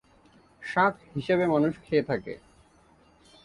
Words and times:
শাক 0.63 0.93
হিসেবে 1.15 1.45
মানুষ 1.47 1.73
খেয়ে 1.85 2.03
থাকে। 2.03 2.33